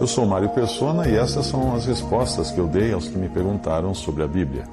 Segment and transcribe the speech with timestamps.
[0.00, 3.28] Eu sou Mário Persona e essas são as respostas que eu dei aos que me
[3.28, 4.64] perguntaram sobre a Bíblia.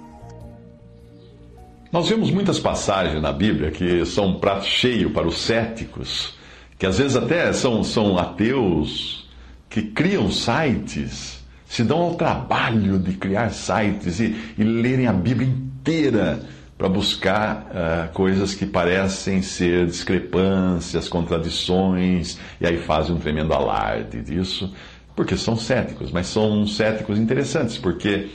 [1.91, 6.33] Nós vemos muitas passagens na Bíblia que são um prato cheio para os céticos,
[6.79, 9.27] que às vezes até são, são ateus,
[9.69, 15.49] que criam sites, se dão ao trabalho de criar sites e, e lerem a Bíblia
[15.49, 16.39] inteira
[16.77, 24.21] para buscar uh, coisas que parecem ser discrepâncias, contradições, e aí fazem um tremendo alarde
[24.21, 24.71] disso,
[25.17, 28.27] porque são céticos, mas são céticos interessantes, porque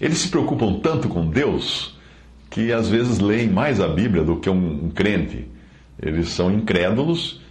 [0.00, 1.94] eles se preocupam tanto com Deus
[2.48, 5.46] que às vezes leem mais a Bíblia do que um, um crente.
[6.02, 7.42] Eles são incrédulos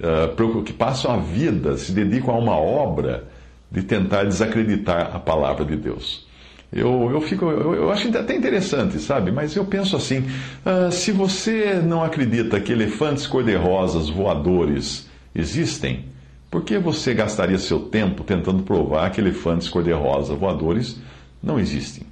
[0.00, 3.28] uh, que passam a vida, se dedicam a uma obra
[3.70, 6.26] de tentar desacreditar a palavra de Deus.
[6.72, 9.30] Eu, eu, fico, eu, eu acho até interessante, sabe?
[9.30, 16.06] Mas eu penso assim: uh, se você não acredita que elefantes cor-de-rosas voadores existem,
[16.50, 20.98] por que você gastaria seu tempo tentando provar que elefantes cor-de-rosa voadores
[21.42, 22.06] não existem?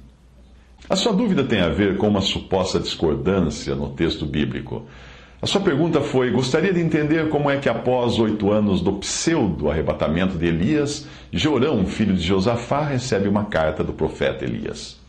[0.89, 4.85] A sua dúvida tem a ver com uma suposta discordância no texto bíblico.
[5.41, 10.37] A sua pergunta foi: gostaria de entender como é que, após oito anos do pseudo-arrebatamento
[10.37, 14.99] de Elias, Jorão, filho de Josafá, recebe uma carta do profeta Elias.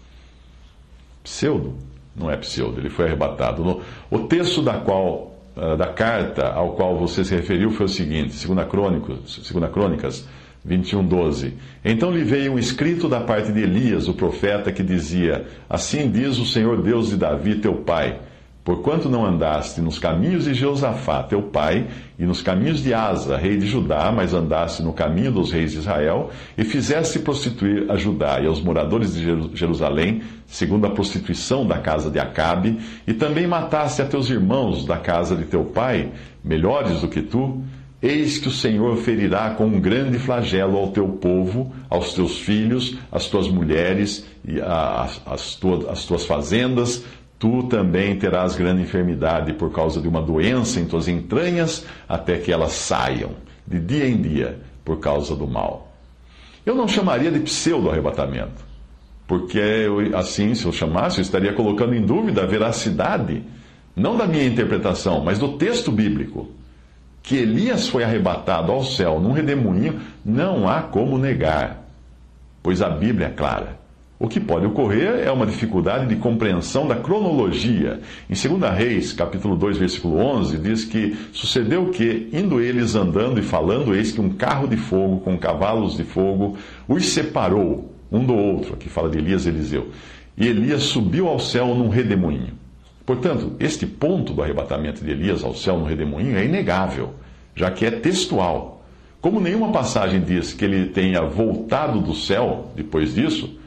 [1.22, 1.74] Pseudo?
[2.16, 3.80] Não é pseudo, ele foi arrebatado.
[4.10, 5.27] O texto da qual
[5.76, 10.26] da carta ao qual você se referiu foi o seguinte, segunda Crônicas, segunda Crônicas
[10.64, 11.54] 21, 12.
[11.84, 16.38] Então lhe veio um escrito da parte de Elias, o profeta, que dizia: Assim diz
[16.38, 18.20] o Senhor Deus de Davi, teu pai.
[18.68, 21.86] Porquanto não andaste nos caminhos de Jeosafá, teu pai,
[22.18, 25.78] e nos caminhos de Asa, rei de Judá, mas andaste no caminho dos reis de
[25.78, 29.24] Israel, e fizeste prostituir a Judá e aos moradores de
[29.54, 34.98] Jerusalém, segundo a prostituição da casa de Acabe, e também mataste a teus irmãos da
[34.98, 36.10] casa de teu pai,
[36.44, 37.62] melhores do que tu,
[38.00, 42.96] Eis que o Senhor ferirá com um grande flagelo ao teu povo, aos teus filhos,
[43.10, 47.04] às tuas mulheres e às tuas, as tuas fazendas.
[47.38, 52.50] Tu também terás grande enfermidade por causa de uma doença em tuas entranhas, até que
[52.50, 53.30] elas saiam,
[53.66, 55.92] de dia em dia, por causa do mal.
[56.66, 58.64] Eu não chamaria de pseudo-arrebatamento,
[59.26, 63.42] porque eu, assim, se eu chamasse, eu estaria colocando em dúvida a veracidade,
[63.94, 66.48] não da minha interpretação, mas do texto bíblico
[67.22, 71.84] que Elias foi arrebatado ao céu num redemoinho, não há como negar,
[72.62, 73.78] pois a Bíblia é clara.
[74.20, 78.00] O que pode ocorrer é uma dificuldade de compreensão da cronologia.
[78.28, 83.42] Em 2 Reis, capítulo 2, versículo 11, diz que sucedeu que, indo eles andando e
[83.42, 86.56] falando, eis que um carro de fogo com cavalos de fogo
[86.88, 88.74] os separou um do outro.
[88.74, 89.88] Aqui fala de Elias e Eliseu.
[90.36, 92.54] E Elias subiu ao céu num redemoinho.
[93.06, 97.14] Portanto, este ponto do arrebatamento de Elias ao céu no redemoinho é inegável,
[97.54, 98.84] já que é textual.
[99.20, 103.57] Como nenhuma passagem diz que ele tenha voltado do céu depois disso,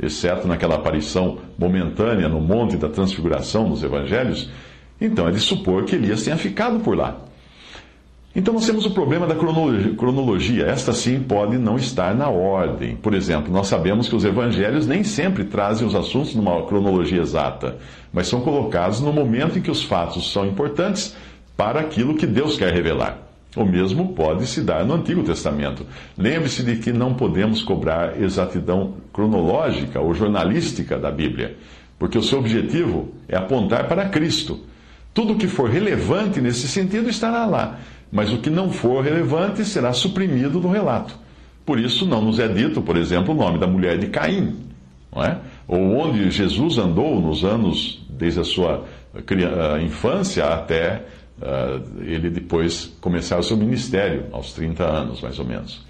[0.00, 4.50] exceto naquela aparição momentânea no Monte da Transfiguração nos Evangelhos,
[5.00, 7.16] então é de supor que Elias tenha ficado por lá.
[8.34, 10.66] Então nós temos o problema da cronologia.
[10.66, 12.94] Esta sim pode não estar na ordem.
[12.94, 17.78] Por exemplo, nós sabemos que os evangelhos nem sempre trazem os assuntos numa cronologia exata,
[18.12, 21.16] mas são colocados no momento em que os fatos são importantes
[21.56, 23.27] para aquilo que Deus quer revelar.
[23.56, 25.86] O mesmo pode se dar no Antigo Testamento.
[26.16, 31.56] Lembre-se de que não podemos cobrar exatidão cronológica ou jornalística da Bíblia,
[31.98, 34.60] porque o seu objetivo é apontar para Cristo.
[35.14, 37.78] Tudo que for relevante nesse sentido estará lá
[38.10, 41.14] mas o que não for relevante será suprimido do relato.
[41.64, 44.56] Por isso, não nos é dito, por exemplo, o nome da mulher de Caim,
[45.14, 45.38] não é?
[45.66, 48.84] ou onde Jesus andou nos anos, desde a sua
[49.82, 51.02] infância até
[51.40, 55.86] uh, ele depois começar o seu ministério, aos 30 anos, mais ou menos.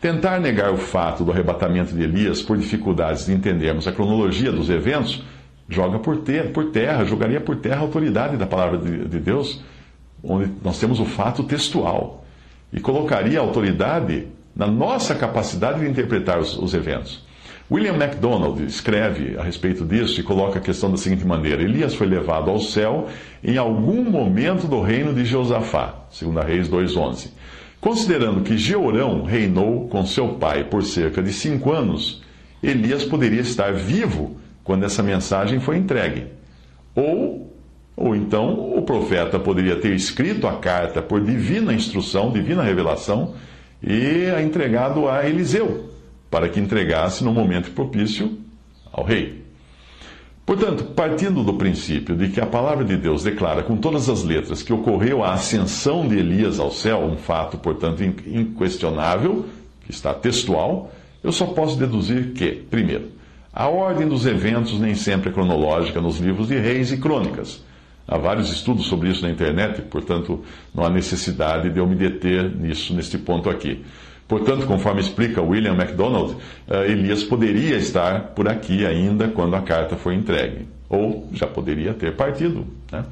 [0.00, 4.70] Tentar negar o fato do arrebatamento de Elias por dificuldades de entendermos a cronologia dos
[4.70, 5.22] eventos
[5.68, 9.60] joga por, ter, por terra, jogaria por terra a autoridade da palavra de, de Deus
[10.22, 12.24] onde nós temos o fato textual,
[12.72, 17.24] e colocaria a autoridade na nossa capacidade de interpretar os, os eventos.
[17.70, 22.06] William MacDonald escreve a respeito disso e coloca a questão da seguinte maneira: Elias foi
[22.06, 23.08] levado ao céu
[23.44, 27.28] em algum momento do reino de Josafá, 2 Reis 2,11.
[27.78, 32.22] Considerando que Jeorão reinou com seu pai por cerca de cinco anos,
[32.62, 36.26] Elias poderia estar vivo quando essa mensagem foi entregue.
[36.94, 37.54] Ou,
[37.94, 43.34] ou então o profeta poderia ter escrito a carta por divina instrução, divina revelação,
[43.82, 45.87] e a entregado a Eliseu,
[46.30, 48.38] para que entregasse no momento propício
[48.92, 49.44] ao rei.
[50.44, 54.62] Portanto, partindo do princípio de que a palavra de Deus declara com todas as letras
[54.62, 59.44] que ocorreu a ascensão de Elias ao céu, um fato, portanto, inquestionável,
[59.84, 60.90] que está textual,
[61.22, 63.10] eu só posso deduzir que, primeiro,
[63.52, 67.62] a ordem dos eventos nem sempre é cronológica nos livros de reis e crônicas.
[68.06, 70.42] Há vários estudos sobre isso na internet, portanto,
[70.74, 73.84] não há necessidade de eu me deter nisso, neste ponto aqui.
[74.28, 76.36] Portanto, conforme explica William MacDonald,
[76.68, 81.94] eh, Elias poderia estar por aqui ainda quando a carta foi entregue, ou já poderia
[81.94, 82.66] ter partido.
[82.92, 83.04] Né?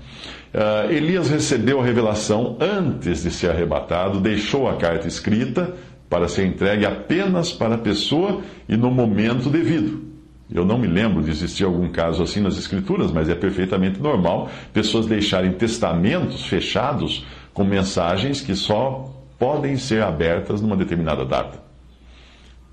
[0.52, 5.74] Eh, Elias recebeu a revelação antes de ser arrebatado, deixou a carta escrita
[6.10, 10.04] para ser entregue apenas para a pessoa e no momento devido.
[10.52, 14.48] Eu não me lembro de existir algum caso assim nas Escrituras, mas é perfeitamente normal
[14.72, 21.66] pessoas deixarem testamentos fechados com mensagens que só podem ser abertas numa determinada data.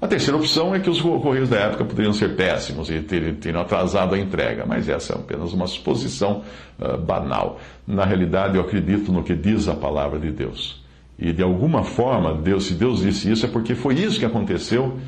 [0.03, 4.13] A terceira opção é que os correios da época poderiam ser péssimos e terem atrasado
[4.13, 6.43] a entrega, mas essa é apenas uma suposição
[6.77, 7.57] uh, banal.
[7.87, 10.83] Na realidade, eu acredito no que diz a palavra de Deus.
[11.17, 14.99] E de alguma forma, Deus, se Deus disse isso, é porque foi isso que aconteceu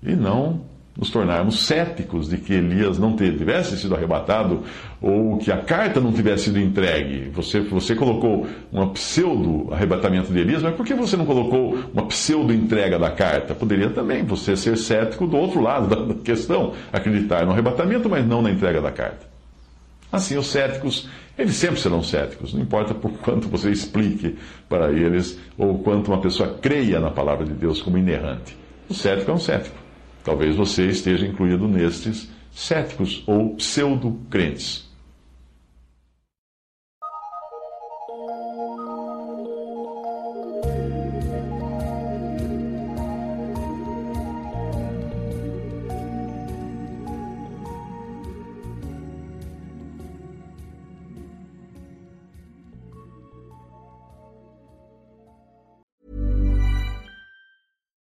[0.00, 0.60] e não
[0.96, 4.62] nos tornarmos céticos de que Elias não tivesse sido arrebatado
[5.02, 7.30] ou que a carta não tivesse sido entregue.
[7.30, 12.06] Você, você colocou um pseudo arrebatamento de Elias, mas por que você não colocou uma
[12.06, 13.54] pseudo entrega da carta?
[13.54, 18.40] Poderia também você ser cético do outro lado da questão, acreditar no arrebatamento, mas não
[18.40, 19.34] na entrega da carta.
[20.12, 24.36] Assim, os céticos, eles sempre serão céticos, não importa por quanto você explique
[24.68, 28.56] para eles ou quanto uma pessoa creia na palavra de Deus como inerrante.
[28.88, 29.83] O cético é um cético.
[30.24, 34.83] Talvez você esteja incluído nestes céticos ou pseudo-crentes.